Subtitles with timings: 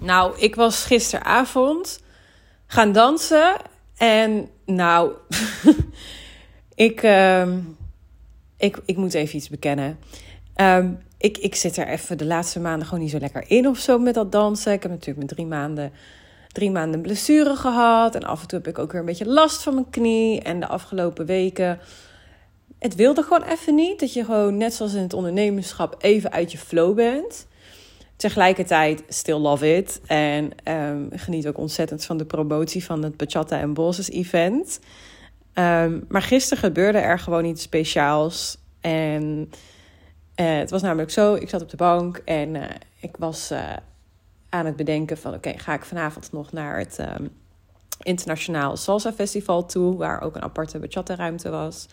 [0.00, 2.00] Nou, ik was gisteravond
[2.66, 3.56] gaan dansen.
[3.96, 5.12] En nou,
[6.74, 7.58] ik, ehm,
[8.56, 9.98] ik, ik moet even iets bekennen.
[10.54, 13.78] Ehm, ik, ik zit er even de laatste maanden gewoon niet zo lekker in of
[13.78, 14.72] zo met dat dansen.
[14.72, 15.92] Ik heb natuurlijk met drie maanden,
[16.52, 18.14] drie maanden blessure gehad.
[18.14, 20.40] En af en toe heb ik ook weer een beetje last van mijn knie.
[20.40, 21.78] En de afgelopen weken,
[22.78, 24.00] het wilde gewoon even niet.
[24.00, 27.46] Dat je gewoon, net zoals in het ondernemerschap, even uit je flow bent.
[28.18, 30.00] Tegelijkertijd still love it.
[30.06, 34.80] En um, geniet ook ontzettend van de promotie van het Bachata en Bosses event.
[35.54, 38.58] Um, maar gisteren gebeurde er gewoon iets speciaals.
[38.80, 39.50] En
[40.36, 42.64] uh, het was namelijk zo, ik zat op de bank en uh,
[43.00, 43.72] ik was uh,
[44.48, 45.34] aan het bedenken van...
[45.34, 47.30] oké, ga ik vanavond nog naar het um,
[48.02, 49.96] Internationaal Salsa Festival toe...
[49.96, 51.86] waar ook een aparte bachata-ruimte was...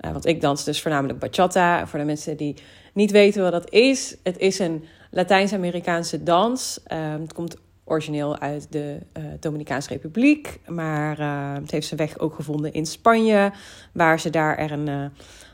[0.00, 1.86] want ik dans dus voornamelijk bachata.
[1.86, 2.56] Voor de mensen die
[2.92, 4.84] niet weten wat dat is, het is een
[5.16, 6.80] Latijns-Amerikaanse dans.
[6.92, 10.60] Um, het komt origineel uit de uh, Dominicaanse Republiek.
[10.66, 13.52] Maar uh, het heeft zijn weg ook gevonden in Spanje.
[13.92, 15.04] Waar ze daar er een uh,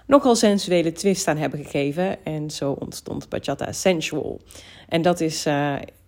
[0.06, 2.24] nogal sensuele twist aan hebben gegeven.
[2.24, 4.40] En zo ontstond Bachata Sensual.
[4.88, 5.42] En dat is,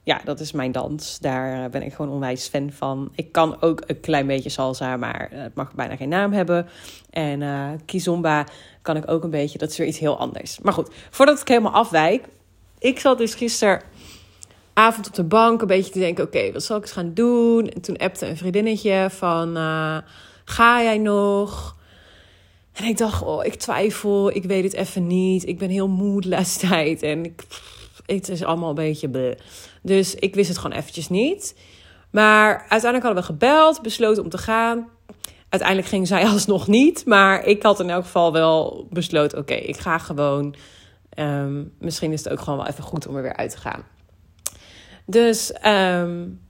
[0.03, 1.19] ja, dat is mijn dans.
[1.19, 3.13] Daar ben ik gewoon onwijs fan van.
[3.15, 6.67] Ik kan ook een klein beetje salsa, maar het mag bijna geen naam hebben.
[7.11, 7.41] En
[7.85, 8.47] kizomba
[8.83, 9.59] kan ik ook een beetje.
[9.59, 10.59] Dat is weer iets heel anders.
[10.61, 12.27] Maar goed, voordat ik helemaal afwijk
[12.85, 16.83] ik zat dus gisteravond op de bank een beetje te denken: oké, wat zal ik
[16.83, 17.69] eens gaan doen?
[17.69, 19.99] En toen appte een vriendinnetje van: uh,
[20.45, 21.77] ga jij nog?
[22.73, 25.47] En ik dacht: oh, ik twijfel, ik weet het even niet.
[25.47, 27.43] Ik ben heel moe laatste tijd en ik,
[28.07, 29.09] het is allemaal een beetje.
[29.09, 29.37] Bleh.
[29.83, 31.57] Dus ik wist het gewoon eventjes niet.
[32.11, 34.89] Maar uiteindelijk hadden we gebeld, besloten om te gaan.
[35.49, 37.07] Uiteindelijk ging zij alsnog niet.
[37.07, 40.55] Maar ik had in elk geval wel besloten: oké, ik ga gewoon.
[41.17, 43.85] Um, misschien is het ook gewoon wel even goed om er weer uit te gaan.
[45.07, 46.41] Dus um,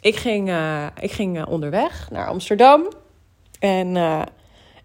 [0.00, 2.92] ik ging, uh, ik ging uh, onderweg naar Amsterdam.
[3.58, 4.22] En uh,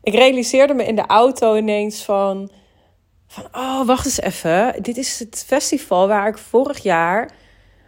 [0.02, 2.50] ik realiseerde me in de auto ineens van...
[3.28, 4.84] van oh, wacht eens even.
[4.84, 7.31] Dit is het festival waar ik vorig jaar...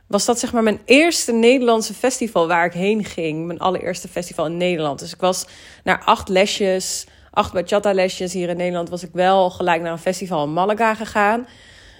[0.07, 3.45] was dat zeg maar mijn eerste Nederlandse festival waar ik heen ging.
[3.45, 4.99] Mijn allereerste festival in Nederland.
[4.99, 5.47] Dus ik was
[5.83, 10.43] naar acht lesjes acht bachata-lesjes hier in Nederland was ik wel gelijk naar een festival
[10.43, 11.47] in Malaga gegaan.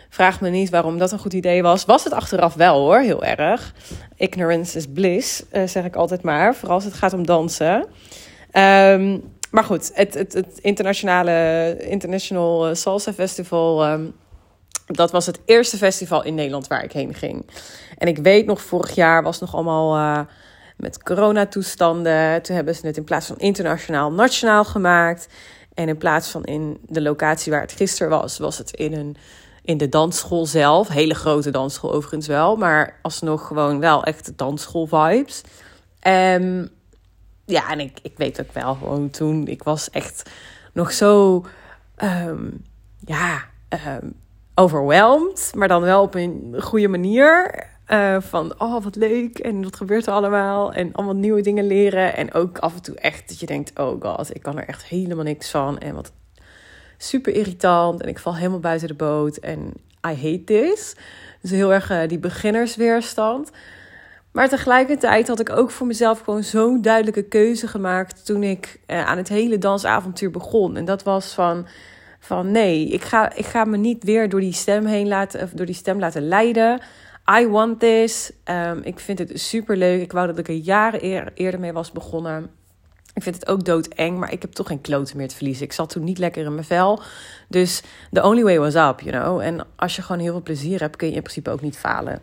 [0.09, 1.85] Vraag me niet waarom dat een goed idee was.
[1.85, 3.73] Was het achteraf wel hoor, heel erg.
[4.16, 6.56] Ignorance is bliss, uh, zeg ik altijd maar.
[6.56, 7.85] Vooral als het gaat om dansen.
[8.53, 13.91] Um, maar goed, het, het, het internationale International Salsa Festival.
[13.91, 14.13] Um,
[14.85, 17.50] dat was het eerste festival in Nederland waar ik heen ging.
[17.97, 19.97] En ik weet nog, vorig jaar was nog allemaal.
[19.97, 20.19] Uh,
[20.79, 22.41] met coronatoestanden.
[22.41, 25.28] Toen hebben ze het in plaats van internationaal nationaal gemaakt.
[25.73, 29.16] En in plaats van in de locatie waar het gisteren was, was het in, een,
[29.63, 30.88] in de dansschool zelf.
[30.88, 35.41] Hele grote dansschool overigens wel, maar alsnog gewoon wel echt dansschool vibes.
[36.07, 36.69] Um,
[37.45, 40.29] ja, en ik, ik weet ook wel gewoon toen, ik was echt
[40.73, 41.45] nog zo,
[41.97, 42.66] um,
[43.00, 43.45] ja,
[43.88, 44.13] um,
[44.56, 47.68] overwhelmed, maar dan wel op een goede manier.
[47.91, 50.73] Uh, van, oh wat leuk en wat gebeurt er allemaal?
[50.73, 52.16] En allemaal nieuwe dingen leren.
[52.16, 54.83] En ook af en toe echt dat je denkt, oh god, ik kan er echt
[54.83, 55.77] helemaal niks van.
[55.77, 56.11] En wat
[56.97, 58.01] super irritant.
[58.01, 59.38] En ik val helemaal buiten de boot.
[59.38, 59.73] En
[60.07, 60.95] I hate this.
[61.41, 63.51] Dus heel erg uh, die beginnersweerstand.
[64.31, 69.06] Maar tegelijkertijd had ik ook voor mezelf gewoon zo'n duidelijke keuze gemaakt toen ik uh,
[69.06, 70.75] aan het hele dansavontuur begon.
[70.75, 71.67] En dat was van,
[72.19, 75.66] van nee, ik ga, ik ga me niet weer door die stem heen laten, door
[75.66, 76.81] die stem laten leiden.
[77.38, 78.31] I want this.
[78.45, 80.01] Um, ik vind het super leuk.
[80.01, 82.50] Ik wou dat ik er jaren eer, eerder mee was begonnen.
[83.13, 85.66] Ik vind het ook doodeng, maar ik heb toch geen kloten meer te verliezen.
[85.66, 87.01] Ik zat toen niet lekker in mijn vel.
[87.47, 87.81] Dus
[88.12, 89.39] the only way was up, you know.
[89.39, 92.19] En als je gewoon heel veel plezier hebt, kun je in principe ook niet falen.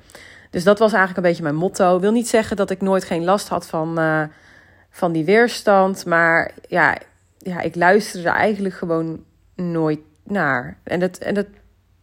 [0.50, 2.00] Dus dat was eigenlijk een beetje mijn motto.
[2.00, 4.22] Wil niet zeggen dat ik nooit geen last had van, uh,
[4.90, 6.06] van die weerstand.
[6.06, 6.98] Maar ja,
[7.38, 9.24] ja, ik luisterde eigenlijk gewoon
[9.54, 10.78] nooit naar.
[10.82, 11.46] En dat, en dat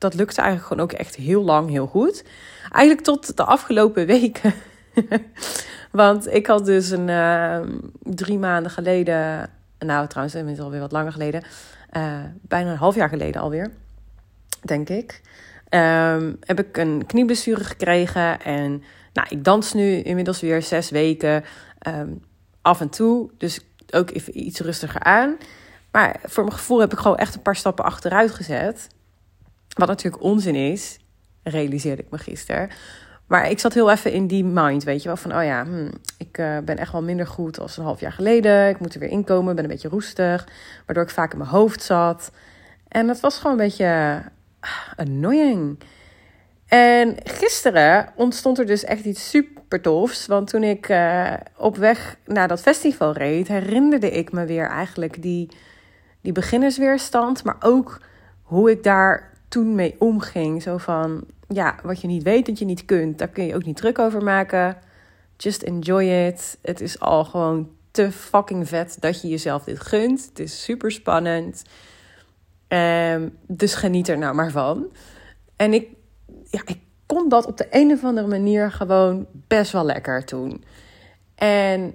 [0.03, 2.23] dat lukte eigenlijk gewoon ook echt heel lang heel goed.
[2.71, 4.53] Eigenlijk tot de afgelopen weken.
[5.91, 7.59] Want ik had dus een uh,
[7.99, 9.49] drie maanden geleden,
[9.79, 11.43] nou trouwens inmiddels alweer wat langer geleden,
[11.97, 13.71] uh, bijna een half jaar geleden alweer,
[14.61, 15.21] denk ik,
[15.69, 18.41] um, heb ik een knieblessure gekregen.
[18.41, 18.83] En
[19.13, 21.43] nou, ik dans nu inmiddels weer zes weken
[21.87, 22.23] um,
[22.61, 23.59] af en toe, dus
[23.91, 25.37] ook even iets rustiger aan.
[25.91, 28.87] Maar voor mijn gevoel heb ik gewoon echt een paar stappen achteruit gezet.
[29.73, 30.99] Wat natuurlijk onzin is,
[31.43, 32.69] realiseerde ik me gisteren.
[33.27, 35.17] Maar ik zat heel even in die mind, weet je wel.
[35.17, 38.11] Van, oh ja, hm, ik uh, ben echt wel minder goed als een half jaar
[38.11, 38.69] geleden.
[38.69, 40.47] Ik moet er weer inkomen, ben een beetje roestig.
[40.85, 42.31] Waardoor ik vaak in mijn hoofd zat.
[42.87, 45.79] En dat was gewoon een beetje uh, annoying.
[46.67, 50.25] En gisteren ontstond er dus echt iets super tofs.
[50.25, 55.21] Want toen ik uh, op weg naar dat festival reed, herinnerde ik me weer eigenlijk
[55.21, 55.49] die,
[56.21, 57.43] die beginnersweerstand.
[57.43, 58.01] Maar ook
[58.41, 60.61] hoe ik daar toen mee omging.
[60.61, 63.65] Zo van, ja, wat je niet weet dat je niet kunt, daar kun je ook
[63.65, 64.77] niet druk over maken.
[65.37, 66.57] Just enjoy it.
[66.61, 70.25] Het is al gewoon te fucking vet dat je jezelf dit gunt.
[70.29, 71.63] Het is super spannend.
[72.67, 74.87] Um, dus geniet er nou maar van.
[75.55, 75.87] En ik,
[76.49, 80.63] ja, ik kon dat op de een of andere manier gewoon best wel lekker doen.
[81.35, 81.93] En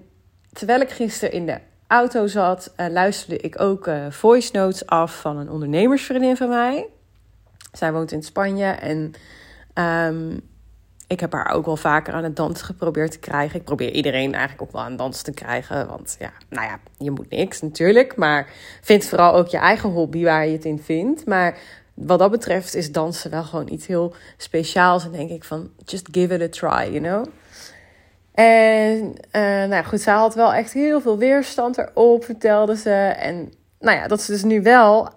[0.53, 5.21] terwijl ik gisteren in de auto zat, uh, luisterde ik ook uh, voice notes af
[5.21, 6.89] van een ondernemersvriendin van mij.
[7.73, 9.13] Zij woont in Spanje en
[9.75, 10.41] um,
[11.09, 13.59] ik heb haar ook wel vaker aan het dansen geprobeerd te krijgen.
[13.59, 15.89] Ik probeer iedereen eigenlijk ook wel aan dansen te krijgen.
[15.89, 18.17] Want ja, nou ja, je moet niks natuurlijk.
[18.17, 18.47] Maar
[18.81, 21.27] vind vooral ook je eigen hobby waar je het in vindt.
[21.27, 21.59] Maar
[21.95, 25.05] wat dat betreft is dansen wel gewoon iets heel speciaals.
[25.05, 27.27] En denk ik van, just give it a try, you know.
[28.35, 32.91] En uh, nou goed, zij had wel echt heel veel weerstand erop, vertelde ze.
[33.19, 35.09] En nou ja, dat ze dus nu wel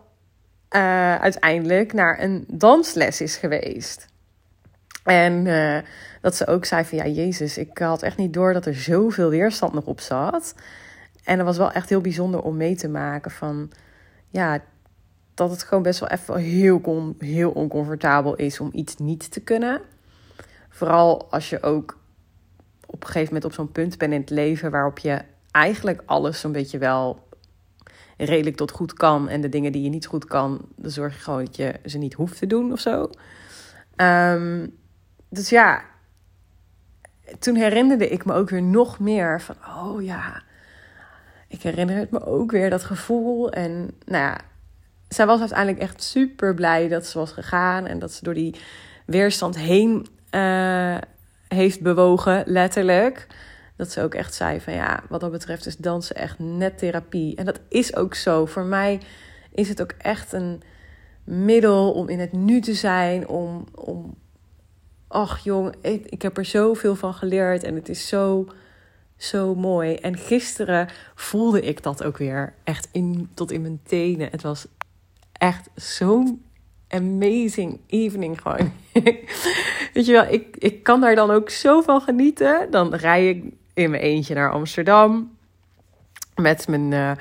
[0.76, 4.08] uh, uiteindelijk naar een dansles is geweest.
[5.04, 5.78] En uh,
[6.22, 9.30] dat ze ook zei van ja, Jezus, ik had echt niet door dat er zoveel
[9.30, 10.56] weerstand nog op zat.
[11.24, 13.72] En dat was wel echt heel bijzonder om mee te maken van
[14.30, 14.60] ja,
[15.34, 19.82] dat het gewoon best wel even heel, heel oncomfortabel is om iets niet te kunnen.
[20.70, 22.00] Vooral als je ook
[22.86, 25.22] op een gegeven moment op zo'n punt bent in het leven waarop je
[25.52, 27.28] eigenlijk alles zo'n beetje wel
[28.26, 29.30] redelijk tot goed kan.
[29.30, 31.98] En de dingen die je niet goed kan, dan zorg je gewoon dat je ze
[31.98, 33.10] niet hoeft te doen of zo.
[33.96, 34.78] Um,
[35.30, 35.82] dus ja,
[37.40, 40.44] toen herinnerde ik me ook weer nog meer van, oh ja,
[41.48, 43.52] ik herinner het me ook weer, dat gevoel.
[43.52, 44.38] En nou ja,
[45.08, 48.56] zij was uiteindelijk echt super blij dat ze was gegaan en dat ze door die
[49.06, 50.98] weerstand heen uh,
[51.48, 53.28] heeft bewogen, letterlijk.
[53.82, 57.36] Dat ze ook echt zei van ja, wat dat betreft is dansen echt net therapie.
[57.36, 58.46] En dat is ook zo.
[58.46, 59.00] Voor mij
[59.52, 60.62] is het ook echt een
[61.24, 64.16] middel om in het nu te zijn, om, om
[65.08, 68.48] ach jong, ik, ik heb er zoveel van geleerd en het is zo,
[69.18, 69.96] zo mooi.
[69.96, 74.28] En gisteren voelde ik dat ook weer echt in, tot in mijn tenen.
[74.32, 74.68] Het was
[75.32, 76.44] echt zo'n
[76.88, 78.72] amazing evening gewoon.
[79.94, 82.72] Weet je wel, ik, ik kan daar dan ook zo van genieten.
[82.72, 85.38] Dan rij ik in mijn eentje naar Amsterdam
[86.36, 86.92] met mijn...
[86.92, 87.12] Uh,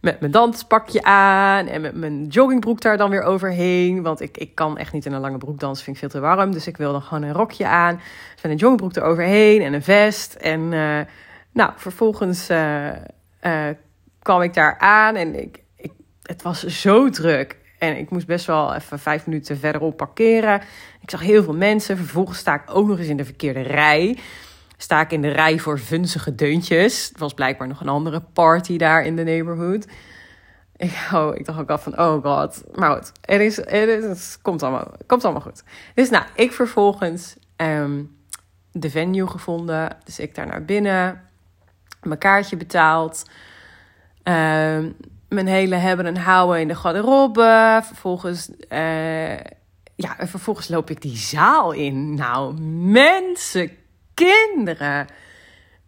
[0.00, 4.02] met mijn danspakje aan en met mijn joggingbroek daar dan weer overheen.
[4.02, 6.26] Want ik, ik kan echt niet in een lange broek dansen, vind ik veel te
[6.26, 6.52] warm.
[6.52, 7.96] Dus ik wil dan gewoon een rokje aan.
[8.32, 10.34] Dus met een joggingbroek eroverheen en een vest.
[10.34, 11.00] En uh,
[11.52, 12.88] nou, vervolgens uh,
[14.22, 15.92] kwam ik daar aan en ik, ik,
[16.22, 17.58] het was zo druk.
[17.78, 20.60] En ik moest best wel even vijf minuten verderop parkeren.
[21.00, 21.96] Ik zag heel veel mensen.
[21.96, 24.18] Vervolgens sta ik ook nog eens in de verkeerde rij
[24.82, 27.08] sta ik in de rij voor vunzige deuntjes.
[27.08, 29.86] Het was blijkbaar nog een andere party daar in de neighborhood.
[30.76, 32.62] Ik, oh, ik dacht ook al van, oh god.
[32.74, 35.62] Maar goed, het, is, het, is, het komt, allemaal, komt allemaal goed.
[35.94, 38.16] Dus nou, ik vervolgens um,
[38.72, 39.96] de venue gevonden.
[40.04, 41.22] Dus ik daar naar binnen.
[42.02, 43.24] Mijn kaartje betaald.
[44.24, 44.96] Um,
[45.28, 47.80] mijn hele hebben en houden in de garderobe.
[47.84, 48.50] Vervolgens...
[48.68, 49.36] Uh,
[49.94, 52.14] ja, en vervolgens loop ik die zaal in.
[52.14, 52.60] Nou,
[52.90, 53.70] mensen,
[54.26, 55.06] kinderen.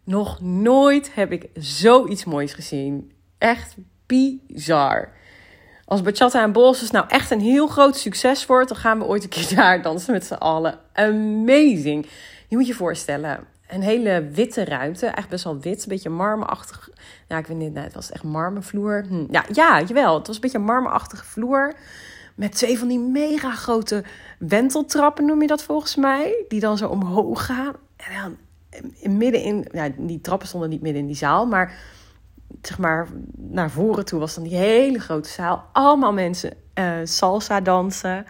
[0.03, 3.11] Nog nooit heb ik zoiets moois gezien.
[3.37, 5.11] Echt bizar.
[5.85, 9.23] Als Bachata en Bosses nou echt een heel groot succes wordt, dan gaan we ooit
[9.23, 10.79] een keer daar dansen met z'n allen.
[10.93, 12.07] Amazing.
[12.47, 15.05] Je moet je voorstellen, een hele witte ruimte.
[15.05, 16.89] Echt best wel wit, een beetje marmerachtig.
[17.27, 19.05] Ja, ik weet niet, nou, het was echt marmervloer.
[19.07, 19.25] Hm.
[19.29, 20.17] Ja, ja, jawel.
[20.17, 21.73] Het was een beetje een marmerachtige vloer.
[22.35, 24.03] Met twee van die mega grote
[24.39, 26.45] wenteltrappen, noem je dat volgens mij.
[26.47, 27.75] Die dan zo omhoog gaan.
[28.07, 28.37] En dan
[28.99, 31.73] in, midden in, ja, die trappen stonden niet midden in die zaal, maar
[32.61, 35.69] zeg maar naar voren toe was dan die hele grote zaal.
[35.71, 38.25] Allemaal mensen uh, salsa dansen.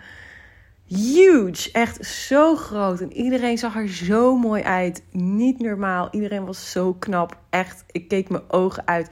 [0.86, 3.00] Huge, echt zo groot.
[3.00, 5.04] En iedereen zag er zo mooi uit.
[5.12, 6.08] Niet normaal.
[6.12, 7.38] Iedereen was zo knap.
[7.50, 9.10] Echt, ik keek mijn ogen uit.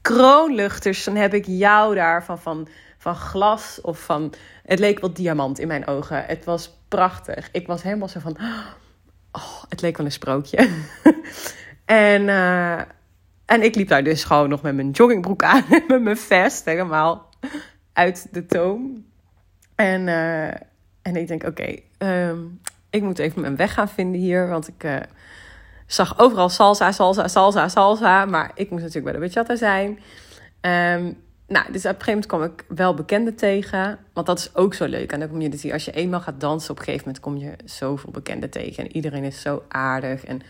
[0.00, 4.32] Kroonluchters, dan heb ik jou daar van, van, van glas of van...
[4.64, 6.24] Het leek wel diamant in mijn ogen.
[6.24, 7.48] Het was prachtig.
[7.52, 8.36] Ik was helemaal zo van...
[9.32, 10.56] Oh, het leek wel een sprookje.
[11.84, 12.78] en, uh,
[13.44, 15.64] en ik liep daar dus gewoon nog met mijn joggingbroek aan.
[15.88, 17.28] met mijn vest helemaal
[17.92, 19.04] uit de toom.
[19.74, 20.48] En, uh,
[21.02, 22.60] en ik denk, oké, um,
[22.90, 24.48] ik moet even mijn weg gaan vinden hier.
[24.48, 24.96] Want ik uh,
[25.86, 28.24] zag overal salsa, salsa, salsa, salsa.
[28.24, 29.98] Maar ik moest natuurlijk bij de bachata zijn.
[30.60, 31.16] Um,
[31.50, 33.98] nou, dus op een gegeven moment kwam ik wel bekenden tegen.
[34.12, 35.72] Want dat is ook zo leuk aan de community.
[35.72, 38.84] Als je eenmaal gaat dansen, op een gegeven moment kom je zoveel bekenden tegen.
[38.84, 40.42] En iedereen is zo aardig en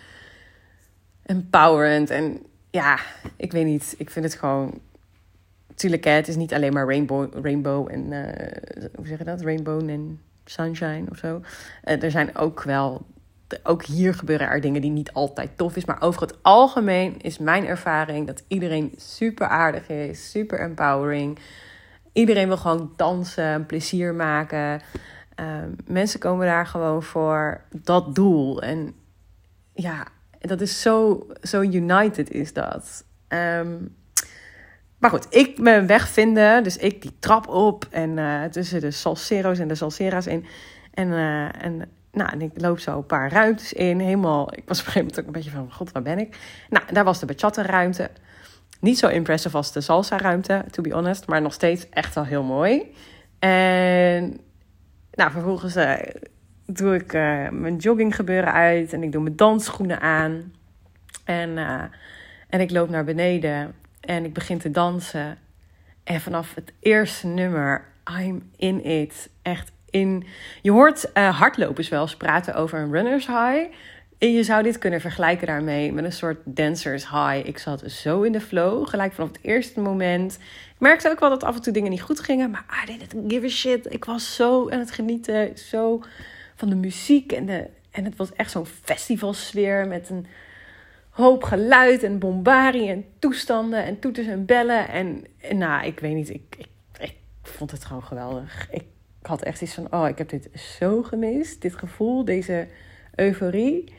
[1.22, 2.10] empowerend.
[2.10, 2.98] En ja,
[3.36, 3.94] ik weet niet.
[3.98, 4.80] Ik vind het gewoon.
[5.74, 8.12] Tuurlijk, het is niet alleen maar rainbow, rainbow en.
[8.12, 9.40] Uh, hoe zeg je dat?
[9.40, 11.40] Rainbow en sunshine of zo.
[11.84, 13.06] Uh, er zijn ook wel.
[13.62, 15.84] Ook hier gebeuren er dingen die niet altijd tof is.
[15.84, 21.38] Maar over het algemeen is mijn ervaring dat iedereen super aardig is, super empowering.
[22.12, 24.80] Iedereen wil gewoon dansen, plezier maken.
[25.40, 25.46] Uh,
[25.86, 28.62] mensen komen daar gewoon voor dat doel.
[28.62, 28.94] En
[29.74, 30.06] ja,
[30.38, 33.04] dat is zo, zo united is dat.
[33.28, 33.94] Um,
[35.00, 36.62] maar goed, ik mijn weg vinden.
[36.62, 40.46] Dus ik die trap op en uh, tussen de salsero's en de salsera's in.
[40.94, 44.00] En, uh, en, nou, en ik loop zo een paar ruimtes in.
[44.00, 46.38] Helemaal, ik was op een gegeven moment ook een beetje van, god, waar ben ik?
[46.68, 48.10] Nou, daar was de bachata ruimte.
[48.80, 51.26] Niet zo impressive als de salsa ruimte, to be honest.
[51.26, 52.94] Maar nog steeds echt wel heel mooi.
[53.38, 54.40] En
[55.12, 55.94] nou, vervolgens uh,
[56.66, 57.12] doe ik
[57.52, 58.92] mijn jogging gebeuren uit.
[58.92, 60.52] En ik doe mijn dansschoenen aan.
[61.24, 61.58] En,
[62.48, 63.74] en ik loop naar beneden.
[64.00, 65.38] En ik begin te dansen.
[66.04, 67.84] En vanaf het eerste nummer,
[68.18, 69.30] I'm in it.
[69.42, 69.72] Echt
[70.62, 73.72] Je hoort uh, hardlopers wel eens praten over een runner's high.
[74.18, 77.46] En je zou dit kunnen vergelijken daarmee met een soort dancers high.
[77.46, 80.34] Ik zat zo in de flow, gelijk vanaf het eerste moment.
[80.74, 83.32] Ik merkte ook wel dat af en toe dingen niet goed gingen, maar I didn't
[83.32, 83.92] give a shit.
[83.92, 86.02] Ik was zo aan het genieten, zo
[86.56, 90.26] van de muziek en, de, en het was echt zo'n festivalsfeer met een
[91.10, 94.88] hoop geluid en bombarie en toestanden en toeters en bellen.
[94.88, 95.24] En,
[95.58, 96.68] nou, ik weet niet, ik, ik,
[96.98, 98.68] ik, vond het gewoon geweldig.
[98.70, 98.84] Ik
[99.26, 101.62] had echt iets van, oh, ik heb dit zo gemist.
[101.62, 102.66] Dit gevoel, deze
[103.14, 103.94] euforie.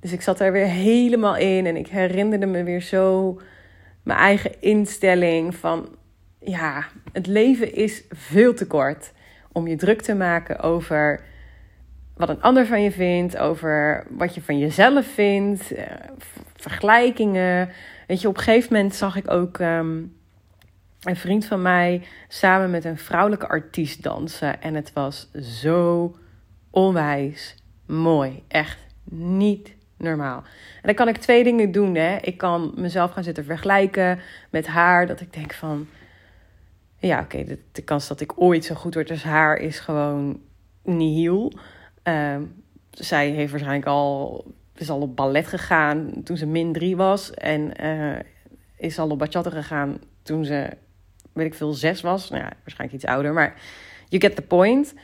[0.00, 3.40] Dus ik zat er weer helemaal in en ik herinnerde me weer zo
[4.02, 5.88] mijn eigen instelling van,
[6.38, 9.12] ja, het leven is veel te kort
[9.52, 11.20] om je druk te maken over
[12.16, 15.84] wat een ander van je vindt, over wat je van jezelf vindt, eh,
[16.54, 17.70] vergelijkingen.
[18.06, 20.02] Weet je, op een gegeven moment zag ik ook ehm,
[21.04, 24.62] een vriend van mij samen met een vrouwelijke artiest dansen.
[24.62, 26.16] En het was zo
[26.70, 27.54] onwijs
[27.86, 28.42] mooi.
[28.48, 30.36] Echt niet normaal.
[30.36, 31.94] En dan kan ik twee dingen doen.
[31.94, 32.16] Hè.
[32.16, 34.20] Ik kan mezelf gaan zitten vergelijken
[34.50, 35.06] met haar.
[35.06, 35.86] Dat ik denk van.
[36.98, 40.40] Ja, oké, de, kans dat ik ooit zo goed word als haar is gewoon
[40.82, 41.52] nihil.
[42.04, 42.36] Uh,
[42.90, 44.44] zij heeft waarschijnlijk al
[44.74, 47.34] is al op ballet gegaan toen ze min drie was.
[47.34, 48.18] En uh,
[48.76, 50.70] is al op bachata gegaan toen ze,
[51.34, 52.30] weet ik veel, zes was.
[52.30, 53.54] Nou ja, waarschijnlijk iets ouder, maar
[54.08, 54.94] you get the point.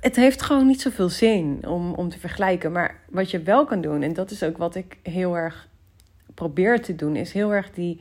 [0.00, 2.72] Het heeft gewoon niet zoveel zin om, om te vergelijken.
[2.72, 5.68] Maar wat je wel kan doen, en dat is ook wat ik heel erg
[6.34, 8.00] probeer te doen, is heel erg die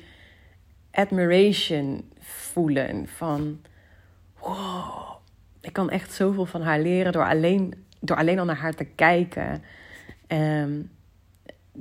[0.92, 3.62] admiration voelen van
[4.40, 5.16] wow,
[5.62, 8.84] ik kan echt zoveel van haar leren door alleen, door alleen al naar haar te
[8.84, 9.64] kijken.
[10.28, 10.92] Um,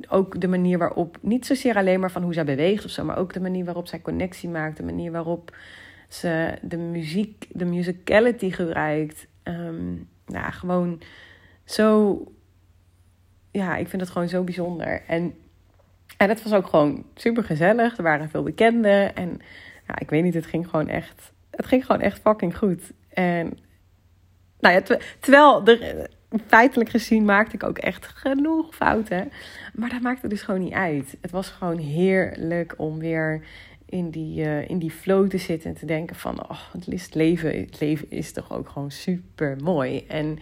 [0.08, 3.18] ook de manier waarop, niet zozeer alleen maar van hoe zij beweegt of zo, maar
[3.18, 5.56] ook de manier waarop zij connectie maakt, de manier waarop
[6.08, 9.26] ze de muziek, de musicality gebruikt.
[9.44, 11.00] Um, nou, gewoon
[11.64, 12.18] zo,
[13.50, 15.02] ja, ik vind het gewoon zo bijzonder.
[15.06, 15.34] En,
[16.16, 17.96] en het was ook gewoon super gezellig.
[17.96, 19.40] Er waren veel bekenden en
[19.86, 22.92] ja, ik weet niet, het ging gewoon echt, het ging gewoon echt fucking goed.
[23.08, 23.58] En
[24.60, 26.10] nou ja, terwijl er
[26.46, 29.32] feitelijk gezien maakte ik ook echt genoeg fouten.
[29.74, 31.16] Maar dat maakte dus gewoon niet uit.
[31.20, 33.44] Het was gewoon heerlijk om weer
[33.86, 36.50] in die, uh, in die flow te zitten en te denken van...
[36.50, 40.04] Oh, het leven, het leven is toch ook gewoon super mooi.
[40.06, 40.38] En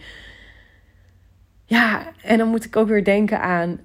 [1.65, 3.79] ja, en dan moet ik ook weer denken aan,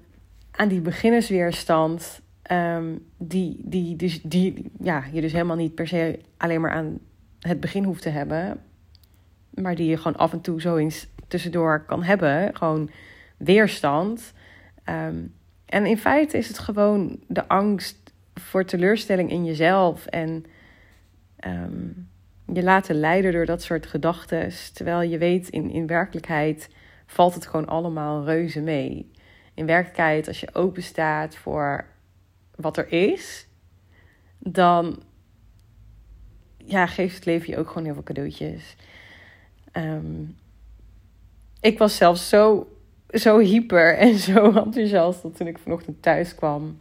[0.51, 2.21] aan die beginnersweerstand...
[2.51, 6.99] Um, die, die, dus, die ja, je dus helemaal niet per se alleen maar aan
[7.39, 8.59] het begin hoeft te hebben...
[9.49, 12.55] maar die je gewoon af en toe zo eens tussendoor kan hebben.
[12.55, 12.89] Gewoon
[13.37, 14.33] weerstand.
[14.83, 15.17] Ehm,
[15.65, 20.05] en in feite is het gewoon de angst voor teleurstelling in jezelf.
[20.05, 20.45] En
[21.35, 21.87] ehm,
[22.53, 24.51] je laten leiden door dat soort gedachten.
[24.73, 26.69] Terwijl je weet, in, in werkelijkheid
[27.05, 29.11] valt het gewoon allemaal reuze mee.
[29.53, 31.85] In werkelijkheid, als je open staat voor
[32.55, 33.47] wat er is,
[34.37, 35.03] dan
[36.57, 38.75] ja, geeft het leven je ook gewoon heel veel cadeautjes.
[39.73, 40.35] Um,
[41.61, 42.67] ik was zelfs zo,
[43.09, 46.79] zo hyper en zo enthousiast dat toen ik vanochtend thuis kwam,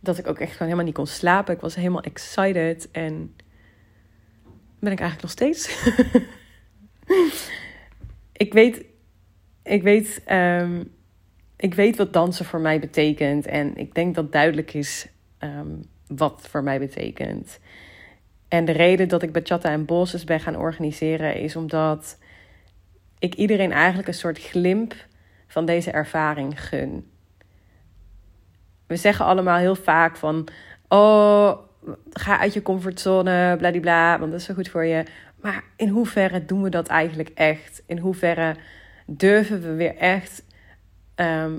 [0.00, 1.54] dat ik ook echt gewoon helemaal niet kon slapen.
[1.54, 3.34] Ik was helemaal excited en
[4.78, 5.92] ben ik eigenlijk nog steeds.
[8.44, 8.84] ik weet,
[9.62, 10.90] ik weet, um,
[11.56, 15.06] ik weet wat dansen voor mij betekent en ik denk dat duidelijk is
[15.38, 17.58] um, wat voor mij betekent.
[18.48, 22.18] En de reden dat ik bachata en bosses ben gaan organiseren is omdat
[23.22, 24.94] ik iedereen eigenlijk een soort glimp
[25.46, 27.10] van deze ervaring gun.
[28.86, 30.48] We zeggen allemaal heel vaak van,
[30.88, 31.58] oh,
[32.12, 35.04] ga uit je comfortzone, bladibla, want dat is zo goed voor je.
[35.40, 37.82] Maar in hoeverre doen we dat eigenlijk echt?
[37.86, 38.56] In hoeverre
[39.06, 40.44] durven we weer echt
[41.14, 41.58] ehm,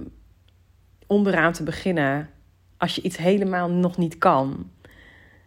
[1.07, 2.29] onderaan te beginnen
[2.77, 4.71] als je iets helemaal nog niet kan?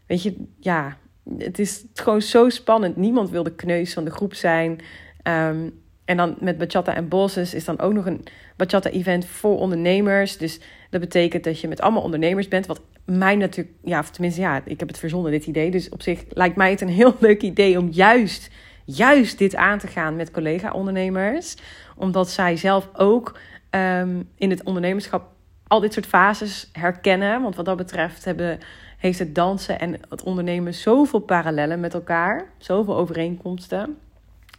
[0.07, 0.97] Weet je, ja,
[1.39, 2.97] het is gewoon zo spannend.
[2.97, 4.81] Niemand wil de kneus van de groep zijn.
[5.23, 5.69] Ehm,
[6.07, 8.25] en dan met bachata en bosses is dan ook nog een
[8.57, 10.37] bachata-event voor ondernemers.
[10.37, 10.61] Dus
[10.91, 12.67] dat betekent dat je met allemaal ondernemers bent.
[12.67, 15.71] Wat mij natuurlijk, ja, of tenminste, ja, ik heb het verzonnen, dit idee.
[15.71, 18.51] Dus op zich lijkt mij het een heel leuk idee om juist,
[18.85, 21.55] juist dit aan te gaan met collega-ondernemers.
[21.97, 23.39] Omdat zij zelf ook
[23.71, 25.35] ehm, in het ondernemerschap
[25.67, 27.43] al dit soort fases herkennen.
[27.43, 28.59] Want wat dat betreft hebben,
[28.99, 33.99] heeft het dansen en het ondernemen zoveel parallellen met elkaar, zoveel overeenkomsten.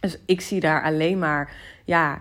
[0.00, 1.52] Dus ik zie daar alleen maar,
[1.84, 2.20] ja,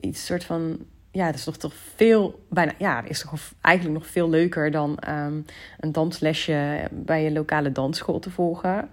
[0.00, 0.78] iets soort van
[1.16, 4.98] ja, dat is toch toch veel, bijna, ja, is toch eigenlijk nog veel leuker dan
[5.08, 5.44] um,
[5.80, 8.88] een danslesje bij je lokale dansschool te volgen.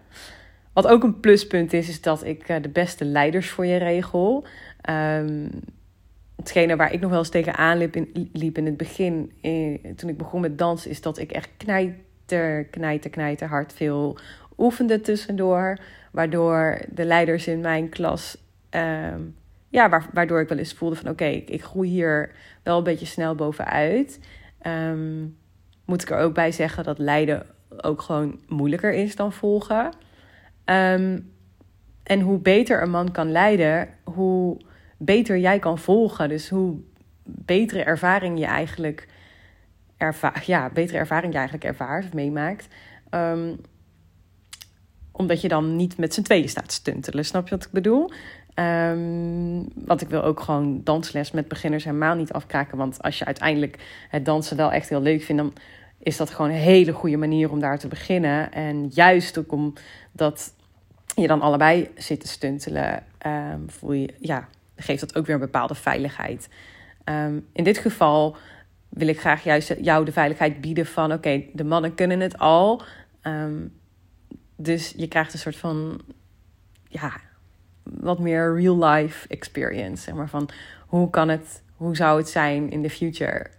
[0.73, 4.45] Wat ook een pluspunt is, is dat ik uh, de beste leiders voor je regel.
[4.89, 5.49] Um,
[6.35, 10.09] hetgene waar ik nog wel eens tegenaan liep in, liep in het begin, eh, toen
[10.09, 14.17] ik begon met dansen, is dat ik echt knijter, knijter, knijter hard veel
[14.57, 15.77] oefende tussendoor.
[16.13, 18.37] Waardoor de leiders in mijn klas
[18.69, 19.35] um,
[19.73, 22.31] ja, waardoor ik wel eens voelde van oké, ik, groei hier
[22.63, 24.19] wel een beetje snel bovenuit.
[24.67, 25.37] Um,
[25.85, 27.45] moet ik er ook bij zeggen dat leiden
[27.81, 29.91] ook gewoon moeilijker is dan volgen.
[30.65, 31.31] Um,
[32.03, 34.57] en hoe beter een man kan leiden, hoe
[34.97, 36.29] beter jij kan volgen.
[36.29, 36.79] Dus hoe
[37.23, 39.07] betere ervaring je eigenlijk
[39.97, 40.45] ervaart.
[40.45, 42.67] Ja, betere ervaring je eigenlijk ervaart of meemaakt.
[43.09, 43.61] Um,
[45.13, 47.25] omdat je dan niet met z'n tweeën staat stuntelen.
[47.25, 48.11] Snap je wat ik bedoel?
[48.55, 52.77] Um, want ik wil ook gewoon dansles met beginners helemaal niet afkraken.
[52.77, 55.53] Want als je uiteindelijk het dansen wel echt heel leuk vindt, dan
[55.99, 58.51] is dat gewoon een hele goede manier om daar te beginnen.
[58.51, 60.53] En juist ook omdat
[61.15, 65.41] je dan allebei zit te stuntelen, um, voel je, ja, geeft dat ook weer een
[65.41, 66.49] bepaalde veiligheid.
[67.05, 68.35] Um, in dit geval
[68.89, 72.81] wil ik graag juist jou de veiligheid bieden van: oké, de mannen kunnen het al.
[74.55, 76.01] Dus je krijgt een soort van
[76.87, 77.11] ja,
[77.83, 80.03] wat meer real life experience.
[80.03, 80.49] Zeg maar van
[80.87, 83.49] hoe kan het, hoe zou het zijn in de future?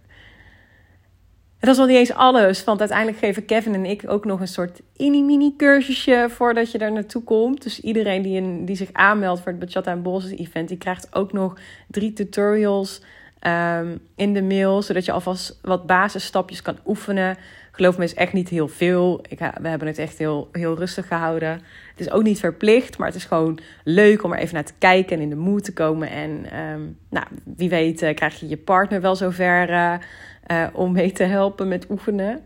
[1.59, 4.39] En dat is wel niet eens alles, want uiteindelijk geven Kevin en ik ook nog
[4.39, 7.63] een soort mini-mini cursusje voordat je daar naartoe komt.
[7.63, 11.15] Dus iedereen die, in, die zich aanmeldt voor het Bachata en Bosses event, die krijgt
[11.15, 13.01] ook nog drie tutorials
[13.47, 17.37] um, in de mail, zodat je alvast wat basisstapjes kan oefenen.
[17.75, 19.19] Geloof me, is echt niet heel veel.
[19.27, 21.49] Ik, we hebben het echt heel, heel rustig gehouden.
[21.89, 24.73] Het is ook niet verplicht, maar het is gewoon leuk om er even naar te
[24.77, 26.09] kijken en in de moed te komen.
[26.09, 31.11] En um, nou, wie weet uh, krijg je je partner wel zover uh, om mee
[31.11, 32.41] te helpen met oefenen.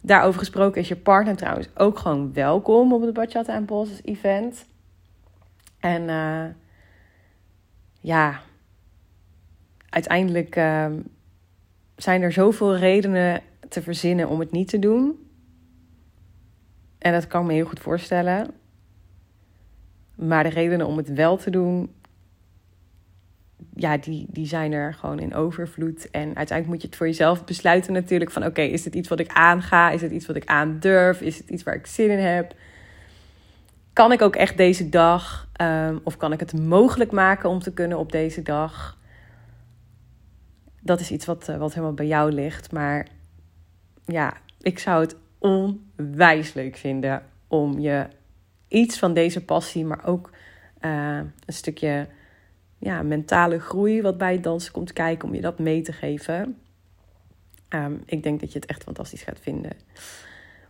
[0.00, 4.66] Daarover gesproken is je partner trouwens ook gewoon welkom op het Bachata en Bosses event.
[5.80, 6.02] En
[8.00, 8.40] ja,
[9.88, 10.86] uiteindelijk uh,
[11.96, 15.28] zijn er zoveel redenen te verzinnen om het niet te doen.
[16.98, 18.50] En dat kan ik me heel goed voorstellen.
[20.14, 21.94] Maar de redenen om het wel te doen,
[23.74, 26.10] ja, die, die zijn er gewoon in overvloed.
[26.10, 28.44] En uiteindelijk moet je het voor jezelf besluiten natuurlijk van...
[28.44, 29.90] oké, is het iets wat ik aanga?
[29.90, 31.20] Is het iets wat ik aandurf?
[31.20, 32.54] Is het iets waar ik zin in heb?
[33.92, 35.48] Kan ik ook echt deze dag?
[35.60, 38.96] Um, of kan ik het mogelijk maken om te kunnen op deze dag?
[40.86, 42.72] dat is iets wat, eh, wat helemaal bij jou ligt.
[42.72, 43.06] Maar
[44.06, 48.06] ja, ik zou het onwijs leuk vinden om je
[48.68, 50.30] iets van deze passie, maar ook
[50.80, 51.16] uh,
[51.46, 52.06] een stukje
[52.78, 56.58] ja, mentale groei wat bij het dansen komt kijken, om je dat mee te geven.
[57.68, 59.72] Um, ik denk dat je het echt fantastisch gaat vinden.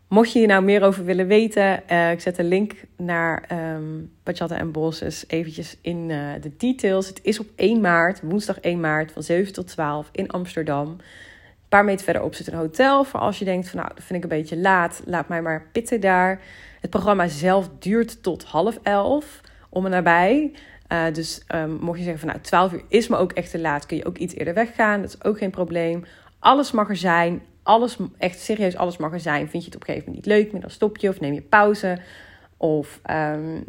[0.08, 4.12] Mocht je hier nou meer over willen weten, uh, ik zet een link naar um,
[4.22, 7.08] Bachata en Bosses eventjes in uh, de details.
[7.08, 10.96] Het is op 1 maart, woensdag 1 maart van 7 tot 12 in Amsterdam.
[11.68, 13.04] Paar meter verderop zit een hotel.
[13.04, 15.68] Voor als je denkt van nou, dat vind ik een beetje laat, laat mij maar
[15.72, 16.40] pitten daar.
[16.80, 20.52] Het programma zelf duurt tot half elf om en nabij.
[20.92, 23.58] Uh, dus um, mocht je zeggen van nou 12 uur is me ook echt te
[23.58, 25.00] laat, kun je ook iets eerder weggaan.
[25.00, 26.04] Dat is ook geen probleem.
[26.38, 29.48] Alles mag er zijn alles, echt serieus alles mag er zijn.
[29.48, 31.42] Vind je het op een gegeven moment niet leuk dan stop je of neem je
[31.42, 31.98] pauze.
[32.56, 33.64] Of um,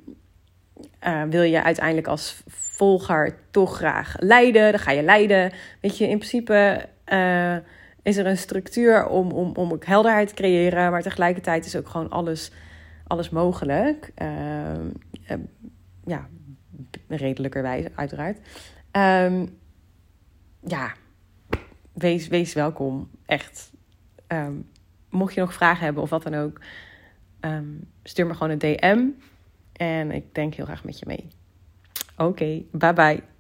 [1.07, 5.51] uh, wil je uiteindelijk als volger toch graag leiden, dan ga je leiden.
[5.81, 7.55] Weet je, in principe uh,
[8.07, 10.91] is er een structuur om, om, om ook helderheid te creëren.
[10.91, 12.51] Maar tegelijkertijd is ook gewoon alles,
[13.07, 14.11] alles mogelijk.
[14.15, 14.89] Ehm,
[15.25, 15.41] ehm,
[16.05, 16.27] ja,
[17.07, 18.37] redelijkerwijs uiteraard.
[18.91, 19.45] Ehm,
[20.63, 20.93] ja,
[21.93, 23.09] wees, wees welkom.
[23.25, 23.71] Echt.
[25.09, 26.61] mocht je nog vragen hebben of wat dan ook,
[28.03, 29.07] stuur me gewoon een DM.
[29.73, 31.27] En ik denk heel graag met je mee.
[32.17, 33.36] Oké, bye bye.